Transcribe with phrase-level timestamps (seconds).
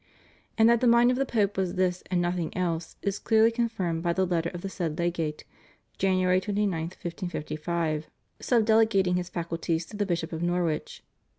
[0.57, 4.01] And that the mind of the Pope was this and nothing else is clearly confirmed
[4.01, 5.43] by the Letter of the said Legate
[5.99, 8.07] (Janu ary 29, 1555)
[8.39, 11.03] subdelegating his faculties to the Bishop of Norwich.